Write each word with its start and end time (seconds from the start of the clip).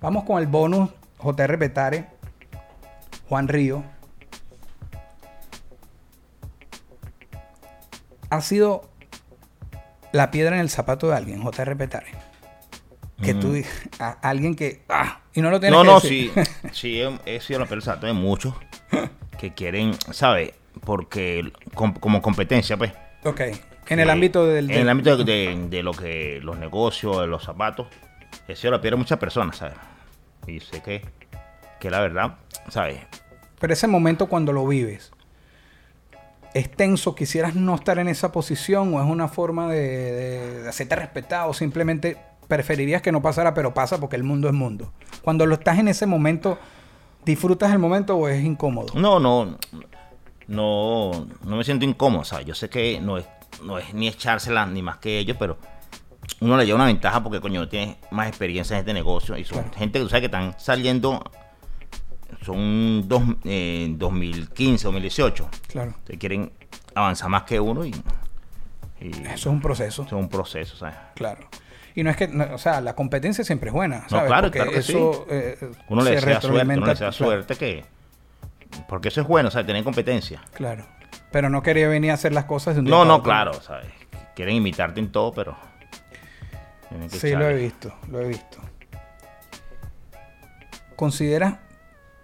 Vamos 0.00 0.24
con 0.24 0.38
el 0.40 0.46
bonus 0.48 0.90
JR 1.18 1.58
Petare, 1.58 2.06
Juan 3.28 3.48
Río. 3.48 3.84
Ha 8.30 8.40
sido 8.40 8.88
la 10.12 10.30
piedra 10.30 10.56
en 10.56 10.62
el 10.62 10.70
zapato 10.70 11.08
de 11.10 11.16
alguien, 11.16 11.42
JR 11.42 11.76
Petare. 11.76 12.06
Que 13.22 13.34
tú, 13.34 13.54
a 14.00 14.10
alguien 14.22 14.56
que, 14.56 14.82
ah, 14.88 15.20
y 15.32 15.40
no 15.42 15.50
lo 15.50 15.60
tienes 15.60 15.76
No, 15.78 15.82
que 15.84 15.88
no, 15.88 16.00
decir. 16.00 16.32
sí, 16.34 16.68
sí, 16.72 17.00
he, 17.00 17.36
he 17.36 17.40
sido 17.40 17.60
la 17.60 17.66
peor 17.66 18.00
de 18.00 18.12
muchos 18.12 18.52
que 19.38 19.54
quieren, 19.54 19.94
¿sabes? 20.10 20.52
Porque 20.80 21.52
com- 21.74 21.94
como 21.94 22.20
competencia, 22.20 22.76
pues. 22.76 22.92
Ok, 23.24 23.40
en 23.92 24.00
el 24.00 24.08
eh, 24.08 24.12
ámbito 24.12 24.46
del... 24.46 24.70
En 24.70 24.80
el 24.80 24.88
ámbito 24.88 25.16
de, 25.16 25.24
de- 25.24 25.68
de 25.68 25.82
lo 25.82 25.92
que 25.92 26.40
los 26.42 26.58
negocios, 26.58 27.20
de 27.20 27.26
los 27.26 27.42
zapatos, 27.44 27.86
la 28.48 28.54
piedra 28.54 28.78
de 28.80 28.96
muchas 28.96 29.18
personas, 29.18 29.56
¿sabes? 29.56 29.74
Y 30.46 30.60
sé 30.60 30.82
que, 30.82 31.02
que 31.80 31.90
la 31.90 32.00
verdad, 32.00 32.36
¿sabes? 32.68 32.98
Pero 33.60 33.72
ese 33.72 33.86
momento 33.86 34.26
cuando 34.26 34.52
lo 34.52 34.66
vives, 34.66 35.12
¿es 36.54 36.70
tenso? 36.70 37.14
¿Quisieras 37.14 37.54
no 37.54 37.74
estar 37.74 37.98
en 37.98 38.08
esa 38.08 38.32
posición 38.32 38.94
o 38.94 39.02
es 39.02 39.08
una 39.08 39.28
forma 39.28 39.68
de, 39.70 39.80
de- 39.80 40.62
de 40.62 40.68
hacerte 40.68 40.96
respetar 40.96 41.48
o 41.48 41.54
simplemente 41.54 42.16
preferirías 42.48 43.00
que 43.00 43.12
no 43.12 43.22
pasara 43.22 43.54
pero 43.54 43.72
pasa 43.72 43.98
porque 44.00 44.16
el 44.16 44.24
mundo 44.24 44.48
es 44.48 44.54
mundo? 44.54 44.92
Cuando 45.22 45.46
lo 45.46 45.54
estás 45.54 45.78
en 45.78 45.88
ese 45.88 46.06
momento, 46.06 46.58
¿disfrutas 47.24 47.72
el 47.72 47.78
momento 47.78 48.16
o 48.16 48.28
es 48.28 48.42
incómodo? 48.44 48.92
No, 48.94 49.18
no, 49.20 49.56
no, 50.48 51.26
no 51.44 51.56
me 51.56 51.64
siento 51.64 51.84
incómodo, 51.84 52.24
¿sabes? 52.24 52.46
Yo 52.46 52.54
sé 52.54 52.68
que 52.68 53.00
no 53.00 53.18
es, 53.18 53.24
no 53.62 53.78
es 53.78 53.92
ni 53.94 54.08
echársela 54.08 54.66
ni 54.66 54.82
más 54.82 54.98
que 54.98 55.18
ellos, 55.18 55.36
pero 55.38 55.58
uno 56.40 56.56
le 56.56 56.64
lleva 56.66 56.76
una 56.76 56.86
ventaja 56.86 57.22
porque, 57.22 57.40
coño, 57.40 57.68
tiene 57.68 57.98
más 58.10 58.28
experiencia 58.28 58.74
en 58.74 58.80
este 58.80 58.92
negocio 58.94 59.36
y 59.36 59.44
son 59.44 59.58
Claro. 59.62 59.76
gente 59.78 59.98
que 59.98 60.04
tú 60.04 60.08
sabes 60.08 60.20
que 60.22 60.26
están 60.26 60.54
saliendo, 60.58 61.22
son 62.44 63.06
dos, 63.08 63.22
eh, 63.44 63.88
2015, 63.96 64.84
2018, 64.84 65.48
Claro. 65.68 65.94
que 66.06 66.18
quieren 66.18 66.52
avanzar 66.94 67.28
más 67.28 67.42
que 67.44 67.60
uno 67.60 67.84
y, 67.84 67.90
y 69.00 69.08
Eso 69.26 69.32
es 69.34 69.46
un 69.46 69.60
proceso. 69.60 70.02
eso 70.02 70.16
es 70.16 70.22
un 70.22 70.28
proceso, 70.28 70.76
¿sabes? 70.76 70.94
Claro. 71.14 71.46
Y 71.94 72.02
no 72.02 72.10
es 72.10 72.16
que, 72.16 72.26
no, 72.28 72.54
o 72.54 72.58
sea, 72.58 72.80
la 72.80 72.94
competencia 72.94 73.44
siempre 73.44 73.68
es 73.68 73.74
buena, 73.74 74.08
¿sabes? 74.08 74.26
claro, 74.26 74.46
Porque 74.46 74.58
claro 74.58 74.70
que 74.72 74.78
eso 74.78 75.26
eh, 75.28 75.58
Uno 75.88 76.02
le 76.02 76.10
se 76.10 76.14
desea 76.16 76.40
suerte, 76.40 76.62
uno 76.74 76.86
le 76.86 76.92
desea 76.92 76.96
claro, 76.96 77.12
suerte 77.12 77.56
que... 77.56 77.84
Porque 78.88 79.08
eso 79.08 79.20
es 79.20 79.26
bueno, 79.26 79.50
¿sabes? 79.50 79.66
Tener 79.66 79.84
competencia. 79.84 80.40
Claro. 80.54 80.86
Pero 81.32 81.48
no 81.48 81.62
quería 81.62 81.88
venir 81.88 82.10
a 82.10 82.14
hacer 82.14 82.32
las 82.32 82.44
cosas 82.44 82.74
de 82.74 82.80
un 82.80 82.86
día 82.86 82.94
No, 82.94 83.04
no, 83.04 83.14
otro. 83.14 83.24
claro, 83.24 83.52
¿sabes? 83.54 83.86
Quieren 84.36 84.54
imitarte 84.54 85.00
en 85.00 85.10
todo, 85.10 85.32
pero... 85.32 85.56
Sí, 87.08 87.30
lo 87.30 87.48
he 87.48 87.54
visto, 87.56 87.94
lo 88.10 88.20
he 88.20 88.28
visto. 88.28 88.58
¿Consideras 90.94 91.54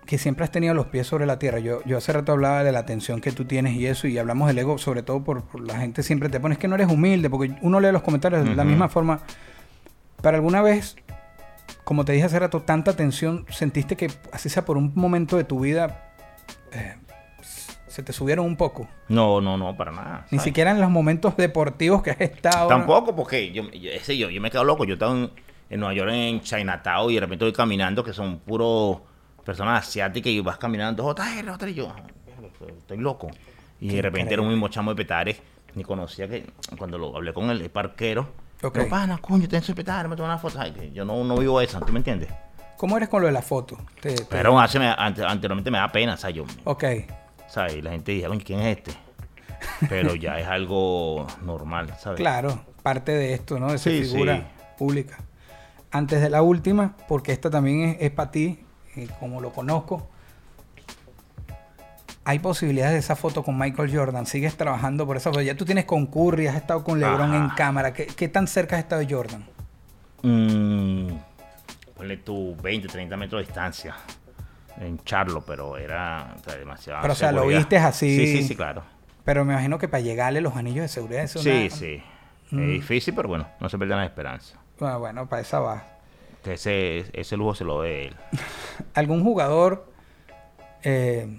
que 0.07 0.19
siempre 0.19 0.45
has 0.45 0.51
tenido 0.51 0.75
los 0.75 0.87
pies 0.87 1.07
sobre 1.07 1.25
la 1.25 1.39
tierra? 1.39 1.59
Yo, 1.59 1.83
yo 1.85 1.97
hace 1.97 2.13
rato 2.13 2.33
hablaba 2.33 2.63
de 2.63 2.73
la 2.73 2.81
atención 2.81 3.21
que 3.21 3.33
tú 3.33 3.47
tienes 3.47 3.75
y 3.75 3.87
eso, 3.87 4.07
y 4.07 4.19
hablamos 4.19 4.47
del 4.47 4.59
ego, 4.59 4.77
sobre 4.79 5.03
todo 5.03 5.25
por, 5.25 5.43
por 5.45 5.67
la 5.67 5.79
gente 5.79 6.03
siempre 6.03 6.29
te 6.29 6.39
pones 6.39 6.59
que 6.59 6.69
no 6.69 6.75
eres 6.75 6.89
humilde, 6.89 7.31
porque 7.31 7.57
uno 7.63 7.81
lee 7.81 7.93
los 7.93 8.03
comentarios 8.03 8.45
de 8.45 8.55
la 8.55 8.65
misma 8.65 8.89
forma. 8.89 9.21
¿Para 10.23 10.37
alguna 10.37 10.61
vez, 10.61 10.97
como 11.85 12.05
te 12.05 12.13
dije 12.13 12.27
hace 12.27 12.39
rato, 12.39 12.61
tanta 12.61 12.95
tensión, 12.95 13.47
sentiste 13.51 13.97
que, 13.97 14.11
así 14.33 14.49
sea 14.51 14.65
por 14.65 14.77
un 14.77 14.93
momento 14.95 15.37
de 15.39 15.45
tu 15.45 15.61
vida, 15.61 16.13
eh, 16.73 16.97
se 17.99 18.05
te 18.05 18.13
subieron 18.13 18.47
un 18.47 18.57
poco? 18.57 18.87
No, 19.09 19.41
no, 19.41 19.57
no, 19.57 19.77
para 19.77 19.91
nada. 19.91 20.25
Ni 20.31 20.39
siquiera 20.39 20.71
en 20.71 20.81
los 20.81 20.89
momentos 20.89 21.37
deportivos 21.37 22.01
que 22.01 22.13
has 22.13 22.21
estado. 22.21 22.69
Tampoco, 22.69 23.17
porque 23.17 23.51
yo, 23.51 23.69
yo, 23.73 23.91
ese 23.91 24.17
yo, 24.17 24.31
yo 24.31 24.41
me 24.41 24.53
quedo 24.53 24.63
loco. 24.63 24.85
Yo 24.85 24.93
estaba 24.95 25.15
en, 25.15 25.33
en 25.69 25.81
Nueva 25.81 25.95
York, 25.95 26.11
en 26.13 26.41
Chinatown, 26.41 27.11
y 27.11 27.15
de 27.15 27.21
repente 27.23 27.45
voy 27.45 27.53
caminando, 27.53 28.05
que 28.05 28.13
son 28.13 28.39
puros 28.39 28.99
personas 29.45 29.85
asiáticas, 29.89 30.31
y 30.31 30.39
vas 30.41 30.59
caminando, 30.59 31.03
JR, 31.03 31.45
JR, 31.45 31.71
y 31.71 31.75
yo, 31.75 31.89
"Mierda, 32.25 32.73
estoy 32.79 32.99
loco. 32.99 33.33
Y 33.81 33.89
de 33.97 34.01
repente 34.03 34.33
era 34.35 34.43
un 34.43 34.49
mismo 34.49 34.69
chamo 34.69 34.93
de 34.93 34.97
Petare, 34.97 35.37
ni 35.75 35.83
conocía 35.83 36.29
que, 36.29 36.47
cuando 36.79 36.99
lo 36.99 37.17
hablé 37.17 37.33
con 37.33 37.51
el 37.51 37.69
parquero, 37.69 38.29
Ok. 38.63 38.79
yo, 38.79 38.89
pana, 38.89 39.19
coño, 39.19 39.49
tengo 39.49 39.75
Petare, 39.75 40.07
me 40.07 40.15
tomo 40.15 40.27
una 40.29 40.39
foto. 40.39 40.61
Ay, 40.61 40.93
yo 40.95 41.05
no, 41.05 41.25
no 41.25 41.37
vivo 41.37 41.61
eso, 41.61 41.81
¿tú 41.81 41.93
me 41.93 41.99
entiendes? 41.99 42.29
¿Cómo 42.77 42.97
eres 42.97 43.09
con 43.09 43.23
lo 43.23 43.27
de 43.27 43.33
la 43.33 43.43
foto? 43.43 43.77
Te- 44.01 44.15
te- 44.15 44.25
Pero 44.27 44.57
hace, 44.61 44.79
me- 44.79 44.87
ante- 44.97 45.25
anteriormente 45.25 45.69
me 45.69 45.79
da 45.79 45.89
pena, 45.91 46.15
o 46.15 46.17
sea, 46.17 46.31
yo, 46.31 46.45
Ok. 46.63 46.85
¿Sabes? 47.49 47.75
Y 47.77 47.83
la 47.83 47.91
gente 47.91 48.13
dice, 48.13 48.29
"Coño, 48.29 48.41
¿quién 48.45 48.61
es 48.61 48.79
este? 48.79 48.93
Pero 49.89 50.15
ya 50.15 50.39
es 50.39 50.47
algo 50.47 51.27
normal, 51.43 51.93
¿sabes? 51.99 52.19
Claro, 52.19 52.61
parte 52.83 53.13
de 53.13 53.35
esto, 53.35 53.59
¿no? 53.59 53.69
De 53.69 53.77
esa 53.77 53.91
Sí, 53.91 54.03
figura 54.05 54.37
sí. 54.37 54.43
pública. 54.79 55.19
Antes 55.91 56.21
de 56.21 56.31
la 56.31 56.43
última, 56.43 56.95
porque 57.09 57.33
esta 57.33 57.51
también 57.51 57.97
es, 57.99 58.11
para 58.11 58.31
ti, 58.31 58.61
eh, 58.97 59.09
como 59.19 59.41
lo 59.41 59.51
conozco. 59.53 60.09
Hay 62.25 62.41
posibilidades 62.41 62.93
de 62.93 62.99
esa 62.99 63.17
foto 63.17 63.43
con 63.43 63.57
Michael 63.59 63.91
Jordan. 63.97 64.27
Sigues 64.27 64.55
trabajando 64.57 65.07
por 65.07 65.17
esa 65.17 65.31
foto. 65.31 65.41
Ya 65.41 65.57
tú 65.57 65.65
tienes 65.65 65.87
con 65.87 66.07
Curry, 66.07 66.47
has 66.47 66.57
estado 66.57 66.85
con 66.85 67.01
LeBron 67.01 67.33
Ajá. 67.35 67.45
en 67.45 67.49
cámara. 67.51 67.95
¿Qué, 67.95 68.07
qué 68.07 68.29
tan 68.29 68.47
cerca 68.47 68.77
has 68.77 68.83
estado 68.83 69.01
de 69.05 69.13
Jordan? 69.15 69.45
Mm, 70.23 71.09
ponle 71.97 72.17
tú 72.19 72.55
20, 72.63 72.87
30 72.89 73.17
metros 73.17 73.41
de 73.41 73.47
distancia 73.47 73.95
en 74.81 74.99
Charlo, 75.05 75.43
pero 75.47 75.77
era 75.77 76.35
o 76.37 76.45
sea, 76.45 76.57
demasiado. 76.57 77.01
Pero, 77.03 77.13
o 77.13 77.17
sea, 77.17 77.33
lo 77.33 77.47
viste 77.47 77.77
así. 77.77 78.15
Sí, 78.17 78.27
sí, 78.39 78.43
sí, 78.49 78.57
claro. 78.57 78.83
Pero 79.25 79.45
me 79.45 79.53
imagino 79.53 79.79
que 79.79 79.89
para 79.89 80.01
llegarle 80.01 80.41
los 80.41 80.57
anillos 80.57 80.83
de 80.83 80.89
seguridad 80.89 81.23
es 81.25 81.33
Sí, 81.33 81.49
una- 81.51 81.71
sí. 81.71 82.03
Mm. 82.51 82.61
Es 82.63 82.69
difícil, 82.69 83.15
pero 83.15 83.29
bueno, 83.29 83.47
no 83.61 83.69
se 83.69 83.77
pierdan 83.77 83.99
la 83.99 84.07
esperanza. 84.07 84.57
Bueno, 84.79 84.99
bueno, 85.01 85.29
para 85.29 85.43
esa 85.43 85.61
va. 85.61 85.85
Ese, 86.45 87.05
ese 87.13 87.37
lujo 87.37 87.55
se 87.55 87.65
lo 87.65 87.83
dé 87.83 88.07
él. 88.09 88.17
algún 88.95 89.23
jugador 89.23 89.87
eh, 90.83 91.39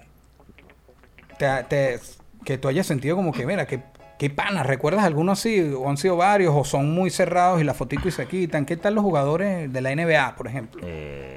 te- 1.38 1.63
te- 1.63 2.00
que 2.45 2.57
tú 2.57 2.67
hayas 2.67 2.85
sentido 2.85 3.16
como 3.16 3.31
que, 3.31 3.45
mira, 3.45 3.66
que, 3.66 3.81
que 4.17 4.29
pana, 4.29 4.63
¿recuerdas 4.63 5.03
algunos 5.06 5.39
así? 5.39 5.73
¿O 5.75 5.89
han 5.89 5.97
sido 5.97 6.16
varios? 6.17 6.53
¿O 6.56 6.63
son 6.63 6.91
muy 6.94 7.09
cerrados 7.09 7.59
y 7.61 7.63
la 7.63 7.73
fotico 7.73 8.07
y 8.07 8.11
se 8.11 8.27
quitan? 8.27 8.66
¿Qué 8.66 8.77
tal 8.77 8.95
los 8.95 9.03
jugadores 9.03 9.71
de 9.71 9.81
la 9.81 9.91
NBA, 9.95 10.35
por 10.35 10.47
ejemplo? 10.47 10.81
Eh, 10.83 11.28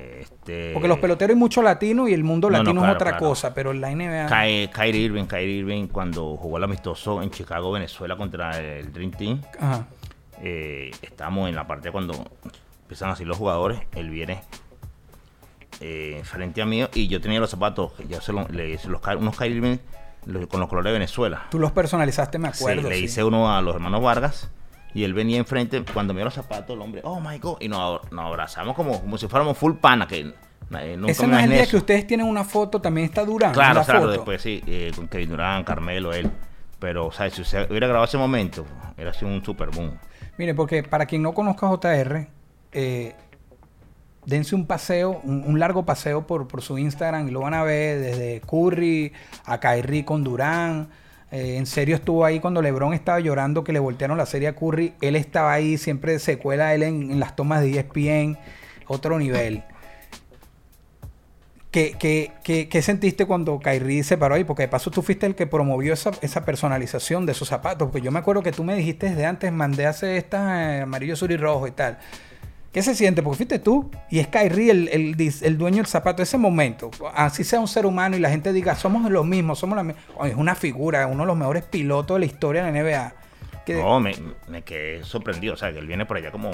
este, 0.43 0.73
Porque 0.73 0.89
los 0.89 0.99
peloteros 0.99 1.35
hay 1.35 1.39
mucho 1.39 1.63
latino 1.63 2.09
y 2.09 2.15
el 2.15 2.25
mundo 2.25 2.51
No, 2.51 2.59
no, 2.59 2.65
latino 2.65 2.81
claro, 2.81 2.93
es 2.93 2.97
otra 2.97 3.11
claro. 3.13 3.27
cosa, 3.29 3.55
pero 3.55 3.71
en 3.71 3.81
la 3.81 3.91
NBA... 3.95 4.27
Ky- 4.27 4.69
Kyrie 4.73 5.01
Irving, 5.03 5.25
Kyrie 5.27 5.59
Irving, 5.59 5.87
cuando 5.87 6.37
jugó 6.37 6.57
el 6.59 6.65
amistoso 6.65 7.23
en 7.23 7.31
Chicago, 7.31 7.71
Venezuela 7.71 8.17
contra 8.17 8.59
el 8.59 8.93
Dream 8.93 9.13
Team, 9.13 9.41
Ajá. 9.61 9.87
eh, 10.43 10.91
estamos 11.01 11.49
en 11.49 11.55
la 11.55 11.67
parte 11.69 11.93
cuando 11.93 12.15
empiezan 12.83 13.11
así 13.11 13.25
los 13.25 13.37
jugadores, 13.39 13.81
él 13.95 14.11
viene 14.11 14.41
eh, 15.81 16.21
frente 16.25 16.61
a 16.63 16.67
mí 16.67 16.85
y 16.95 17.09
yo 17.09 17.21
tenía 17.21 17.41
los 17.41 17.51
zapatos, 17.51 17.93
yo 18.09 18.21
se 18.21 18.33
lo- 18.33 18.47
le 18.49 18.75
los, 18.87 19.01
unos 19.19 19.37
Kyrie 19.37 19.57
Irving 19.57 19.79
los- 20.27 20.47
con 20.47 20.61
los 20.61 20.69
colores 20.69 20.91
de 20.91 20.93
Venezuela. 20.99 21.47
Tú 21.51 21.59
los 21.61 21.73
personalizaste, 21.73 22.39
me 22.39 22.53
Sí, 22.53 22.59
acuerdo. 22.65 22.89
le 22.89 22.97
sí. 22.97 23.05
hice 23.05 23.25
uno 23.25 23.55
a 23.57 23.63
los 23.63 23.75
hermanos 23.77 24.03
Vargas 24.03 24.51
y 24.95 25.05
él 25.05 25.15
venía 25.15 25.39
enfrente, 25.39 25.83
cuando 25.93 26.13
me 26.15 26.19
dio 26.19 26.27
los 26.27 26.35
zapatos, 26.35 26.75
el 26.77 26.83
hombre, 26.83 27.01
oh 27.05 27.21
my 27.21 27.39
god, 27.39 27.57
y 27.61 27.69
nos, 27.69 28.01
nos 28.13 28.27
abrazamos 28.27 28.75
como, 28.77 29.01
como 29.01 29.17
si 29.19 29.27
fuéramos 29.29 29.57
full 29.57 29.75
pana, 29.75 30.07
que 30.07 30.25
nunca 30.25 31.11
Ese 31.11 31.27
me 31.27 31.33
no 31.33 31.39
es 31.39 31.45
el 31.45 31.51
día 31.51 31.63
eso. 31.63 31.71
que 31.73 31.77
ustedes 31.79 32.07
tienen 32.07 32.27
una 32.27 32.45
foto, 32.45 32.81
también 32.81 33.07
está 33.07 33.25
Durán. 33.25 33.53
Claro, 33.53 33.81
la 33.81 33.85
claro, 33.85 34.01
foto. 34.01 34.13
después 34.13 34.43
sí, 34.43 34.63
eh, 34.67 34.93
con 34.95 35.09
Kevin 35.09 35.31
Durán, 35.31 35.65
Carmelo, 35.65 36.13
él. 36.13 36.31
Pero, 36.79 37.07
o 37.07 37.13
sea, 37.13 37.31
si 37.31 37.45
se 37.45 37.63
hubiera 37.65 37.87
grabado 37.87 38.07
ese 38.07 38.19
momento, 38.19 38.67
era 38.97 39.13
sido 39.13 39.31
un 39.31 39.45
super 39.45 39.71
boom. 39.71 39.97
Mire, 40.37 40.55
porque 40.55 40.83
para 40.83 41.07
quien 41.07 41.23
no 41.23 41.33
conozca 41.33 41.67
a 41.67 41.71
JR, 41.71 42.27
eh, 42.73 43.15
dense 44.27 44.55
un 44.55 44.67
paseo, 44.67 45.21
un, 45.23 45.45
un 45.47 45.59
largo 45.61 45.85
paseo 45.85 46.27
por, 46.27 46.49
por 46.49 46.63
su 46.63 46.79
Instagram 46.79 47.29
y 47.29 47.31
lo 47.31 47.41
van 47.41 47.55
a 47.55 47.63
ver 47.63 48.01
desde 48.01 48.41
Curry 48.41 49.13
a 49.45 49.61
Kyrie 49.61 50.05
con 50.05 50.25
Durán. 50.25 50.89
Eh, 51.33 51.57
en 51.57 51.65
serio 51.65 51.97
estuvo 51.97 52.27
ahí 52.27 52.41
cuando 52.41 52.61
LeBron 52.61 52.93
estaba 52.93 53.19
llorando 53.19 53.65
que 53.65 53.73
le 53.73 53.79
voltearon 53.79 54.19
la 54.19 54.27
serie 54.27 54.49
a 54.49 54.55
Curry. 54.55 54.93
Él 55.01 55.17
estaba 55.17 55.53
ahí, 55.53 55.79
siempre 55.79 56.19
se 56.19 56.39
cuela 56.39 56.75
él 56.75 56.83
en, 56.83 57.19
las 57.19 57.35
tomas 57.35 57.63
de 57.63 57.79
ESPN, 57.79 58.39
otro 58.87 59.19
nivel. 59.19 59.65
¿Qué, 61.71 61.97
qué, 61.99 62.69
qué, 62.69 62.83
sentiste 62.83 63.25
cuando 63.25 63.59
Kyrie 63.59 64.05
se 64.05 64.19
paró 64.19 64.35
ahí? 64.35 64.45
Porque 64.45 64.65
de 64.65 64.69
paso 64.69 64.91
tú 64.91 65.01
fuiste 65.01 65.25
el 65.25 65.35
que 65.35 65.47
promovió 65.47 65.95
esa, 65.95 66.11
esa 66.21 66.45
personalización 66.45 67.25
de 67.25 67.33
esos 67.33 67.49
zapatos. 67.49 67.89
Porque 67.89 68.05
yo 68.05 68.13
me 68.13 68.19
acuerdo 68.19 68.43
que 68.43 68.53
tú 68.53 68.63
me 68.63 68.75
dijiste 68.75 69.09
desde 69.09 69.25
antes, 69.25 69.51
mandé 69.51 69.87
hacer 69.87 70.17
estas 70.17 70.61
eh, 70.61 70.81
amarillo, 70.83 71.15
azul 71.15 71.33
y 71.33 71.39
rojo 71.39 71.67
y 71.67 71.71
tal. 71.71 71.99
¿Qué 72.73 72.83
se 72.83 72.95
siente? 72.95 73.23
Porque 73.23 73.37
fuiste 73.37 73.59
tú 73.59 73.91
y 74.11 74.19
es 74.19 74.29
Kyrie 74.29 74.71
el, 74.71 74.89
el, 74.89 75.33
el 75.43 75.59
dueño 75.59 75.77
del 75.77 75.87
zapato. 75.87 76.23
Ese 76.23 76.39
momento, 76.39 76.91
así 77.15 77.45
sea 77.45 77.61
un 77.61 77.69
ser 77.69 77.85
humano 77.85 78.17
y 78.17 78.21
la 78.21 78.31
gente 78.31 78.51
diga, 78.53 78.75
somos 78.77 79.11
los 79.11 79.27
mismos, 79.27 79.59
somos 79.59 79.77
la 79.77 79.83
misma. 79.83 80.01
Es 80.25 80.35
una 80.35 80.55
figura, 80.55 81.07
uno 81.07 81.23
de 81.25 81.27
los 81.27 81.37
mejores 81.37 81.65
pilotos 81.65 82.15
de 82.17 82.21
la 82.21 82.27
historia 82.27 82.65
de 82.65 82.73
la 82.73 82.79
NBA. 82.83 83.15
Que- 83.67 83.75
No, 83.75 84.01
me, 84.01 84.15
me 84.49 84.63
quedé 84.63 85.05
sorprendido. 85.05 85.53
O 85.55 85.57
sea, 85.59 85.71
que 85.73 85.79
él 85.81 85.87
viene 85.87 86.07
por 86.07 86.17
allá 86.17 86.33
como, 86.33 86.51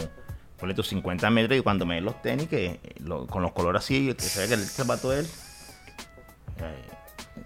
ponle 0.58 0.74
tus 0.74 0.88
50 0.88 1.30
metros 1.30 1.56
y 1.56 1.62
cuando 1.62 1.86
me 1.86 2.00
los 2.00 2.20
tenis, 2.20 2.48
que 2.48 2.80
lo- 2.98 3.28
con 3.28 3.42
los 3.42 3.52
colores 3.52 3.82
así, 3.84 4.12
que 4.14 4.20
se 4.22 4.40
ve 4.40 4.48
que 4.48 4.54
el 4.54 4.64
zapato 4.64 5.10
de 5.10 5.20
él, 5.20 5.26
eh, 6.60 6.74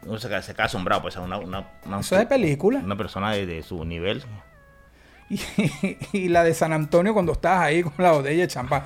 uno 0.07 0.19
se 0.19 0.29
queda, 0.29 0.41
se 0.43 0.55
queda 0.55 0.65
asombrado. 0.65 1.03
Pues, 1.03 1.15
una, 1.17 1.37
una, 1.37 1.69
una, 1.85 2.01
Eso 2.01 2.15
es 2.15 2.21
de 2.23 2.27
película. 2.27 2.79
una 2.79 2.97
persona 2.97 3.33
de, 3.33 3.45
de 3.45 3.63
su 3.63 3.85
nivel. 3.85 4.23
y, 6.13 6.29
la 6.29 6.45
de 6.45 6.55
San 6.55 6.73
Antonio 6.73 7.13
cuando 7.15 7.33
estabas 7.33 7.63
ahí 7.63 7.83
con 7.83 7.95
la 7.99 8.13
botella 8.13 8.43
de 8.43 8.49
champán. 8.49 8.85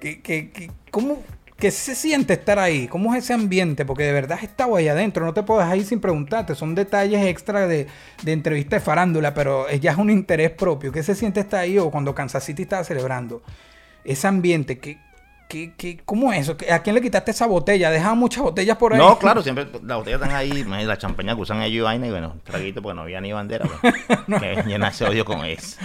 ¿Qué, 0.00 0.20
qué, 0.20 0.70
cómo, 0.90 1.22
¿Qué 1.58 1.72
se 1.72 1.96
siente 1.96 2.34
estar 2.34 2.58
ahí? 2.58 2.86
¿Cómo 2.86 3.14
es 3.14 3.24
ese 3.24 3.32
ambiente? 3.32 3.84
Porque 3.84 4.04
de 4.04 4.12
verdad 4.12 4.38
estado 4.40 4.76
ahí 4.76 4.86
adentro, 4.86 5.24
no 5.26 5.34
te 5.34 5.42
puedes 5.42 5.74
ir 5.76 5.84
sin 5.84 6.00
preguntarte. 6.00 6.54
Son 6.54 6.74
detalles 6.74 7.26
extra 7.26 7.66
de, 7.66 7.88
de 8.22 8.32
entrevista 8.32 8.76
de 8.76 8.80
farándula, 8.80 9.34
pero 9.34 9.68
ya 9.70 9.90
es 9.90 9.98
un 9.98 10.10
interés 10.10 10.50
propio. 10.50 10.92
¿Qué 10.92 11.02
se 11.02 11.16
siente 11.16 11.40
estar 11.40 11.60
ahí 11.60 11.76
o 11.78 11.90
cuando 11.90 12.14
Kansas 12.14 12.44
City 12.44 12.62
estaba 12.62 12.84
celebrando? 12.84 13.42
Ese 14.04 14.28
ambiente, 14.28 14.78
¿qué, 14.78 14.98
qué, 15.48 15.72
qué, 15.76 15.98
cómo 16.04 16.32
es 16.32 16.40
eso? 16.40 16.56
¿A 16.70 16.80
quién 16.80 16.94
le 16.94 17.00
quitaste 17.00 17.30
esa 17.30 17.46
botella? 17.46 17.90
¿Dejaban 17.90 18.18
muchas 18.18 18.42
botellas 18.42 18.76
por 18.76 18.92
ahí? 18.92 18.98
No, 18.98 19.18
claro, 19.18 19.42
siempre 19.44 19.66
las 19.84 19.98
botellas 19.98 20.20
están 20.20 20.36
ahí, 20.36 20.64
la 20.64 20.98
champaña 20.98 21.34
que 21.34 21.40
usan 21.40 21.62
ellos 21.62 21.78
y 21.78 21.80
vaina, 21.80 22.06
y 22.06 22.10
bueno, 22.10 22.36
traguito 22.44 22.82
porque 22.82 22.94
no 22.94 23.02
había 23.02 23.20
ni 23.20 23.32
bandera. 23.32 23.66
Pues, 23.80 23.94
no. 24.28 24.38
Que 24.38 25.04
odio 25.04 25.24
con 25.24 25.44
eso. 25.44 25.78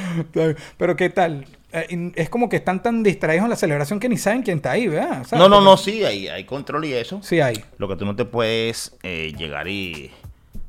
Pero 0.78 0.96
¿qué 0.96 1.10
tal? 1.10 1.46
Eh, 1.72 2.12
es 2.16 2.30
como 2.30 2.50
que 2.50 2.58
están 2.58 2.84
tan 2.84 3.02
distraídos 3.02 3.46
en 3.46 3.50
la 3.50 3.56
celebración 3.56 4.00
que 4.00 4.08
ni 4.08 4.18
saben 4.18 4.44
quién 4.44 4.58
está 4.58 4.72
ahí, 4.72 4.88
¿verdad? 4.88 5.26
No, 5.32 5.50
no, 5.50 5.62
no, 5.62 5.76
sí, 5.78 6.04
hay, 6.04 6.28
hay 6.28 6.44
control 6.44 6.86
y 6.86 6.94
eso. 6.94 7.20
Sí 7.24 7.42
hay. 7.42 7.64
Lo 7.78 7.88
que 7.88 7.96
tú 7.96 8.06
no 8.06 8.16
te 8.16 8.26
puedes 8.26 8.96
eh, 9.02 9.34
llegar 9.36 9.68
y 9.68 10.12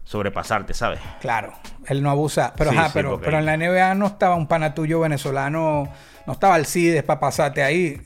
sobrepasarte, 0.05 0.73
¿sabes? 0.75 1.01
Claro, 1.21 1.53
él 1.87 2.03
no 2.03 2.11
abusa. 2.11 2.55
Pero, 2.57 2.71
ajá, 2.71 2.91
pero, 2.95 3.21
pero 3.21 3.39
en 3.39 3.47
la 3.47 3.57
NBA 3.57 3.95
no 3.95 4.07
estaba 4.07 4.35
un 4.35 4.47
pana 4.47 4.75
tuyo 4.75 5.01
venezolano, 5.01 5.89
no 6.27 6.33
estaba 6.33 6.57
el 6.57 6.67
CIDES 6.67 7.03
para 7.03 7.21
pasarte 7.21 7.63
ahí. 7.63 8.01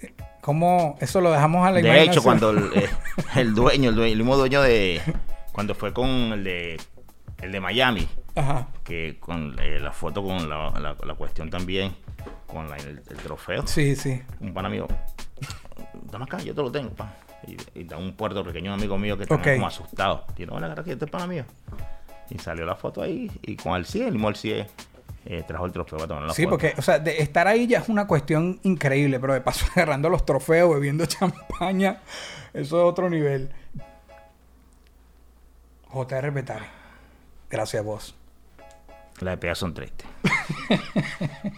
¿Cómo? 0.49 0.97
Eso 0.99 1.21
lo 1.21 1.31
dejamos 1.31 1.67
a 1.67 1.71
la 1.71 1.83
De 1.83 2.03
hecho, 2.03 2.23
cuando 2.23 2.49
el, 2.49 2.71
eh, 2.75 2.89
el, 3.37 3.55
dueño, 3.55 3.91
el, 3.91 3.95
dueño, 3.97 4.12
el 4.15 4.19
mismo 4.19 4.35
dueño 4.35 4.62
de... 4.62 4.99
Cuando 5.53 5.75
fue 5.75 5.93
con 5.93 6.09
el 6.09 6.43
de, 6.43 6.81
el 7.43 7.53
de 7.53 7.61
Miami, 7.61 8.09
Ajá. 8.35 8.69
que 8.83 9.19
con 9.21 9.55
la 9.56 9.93
foto 9.93 10.23
con 10.23 10.49
la, 10.49 10.97
la 11.05 11.15
cuestión 11.17 11.50
también 11.50 11.95
con 12.47 12.67
el, 12.73 13.03
trofeo. 13.23 13.67
Sí, 13.67 13.95
sí. 13.95 14.23
Un 14.41 14.55
pan 14.55 14.65
amigo, 14.65 14.89
dame 16.11 16.25
acá, 16.25 16.39
yo 16.39 16.55
te 16.55 16.62
lo 16.62 16.73
tengo, 16.73 16.93
pa. 16.93 17.12
Y, 17.75 17.85
da 17.85 17.99
un 17.99 18.15
puertorriqueño 18.15 18.73
amigo 18.73 18.97
mío 18.97 19.19
que 19.19 19.25
está 19.25 19.39
como 19.39 19.67
asustado. 19.67 20.25
Tiene 20.35 20.55
una 20.55 20.67
cara 20.67 20.81
aquí, 20.81 20.93
este 20.93 21.05
es 21.05 21.11
pana 21.11 21.27
mío. 21.27 21.45
Y 22.31 22.39
salió 22.39 22.65
la 22.65 22.75
foto 22.75 23.03
ahí 23.03 23.31
y 23.43 23.55
con 23.55 23.75
el 23.75 23.85
CIE, 23.85 24.06
el 24.06 24.12
mismo 24.12 24.31
el 24.31 24.37
CIE 24.37 24.67
eh, 25.30 25.44
trajo 25.46 25.66
el 25.66 25.72
trofeo 25.72 25.98
para 25.98 26.08
tomar 26.08 26.22
la 26.25 26.32
sí, 26.32 26.46
porque, 26.46 26.72
o 26.78 26.80
sea, 26.80 26.98
de 26.98 27.19
estar 27.19 27.46
ahí 27.46 27.66
ya 27.66 27.80
es 27.80 27.90
una 27.90 28.06
cuestión 28.06 28.60
increíble, 28.62 29.20
pero 29.20 29.34
de 29.34 29.42
paso 29.42 29.66
agarrando 29.76 30.08
los 30.08 30.25
trofeos, 30.25 30.72
bebiendo 30.72 31.04
champaña, 31.04 32.00
eso 32.54 32.78
es 32.78 32.84
otro 32.84 33.10
nivel. 33.10 33.50
JR 35.92 36.30
Betare, 36.30 36.64
gracias 37.50 37.82
a 37.82 37.84
vos. 37.84 38.14
Las 39.20 39.38
de 39.38 39.54
son 39.54 39.75
tristes. 39.75 40.06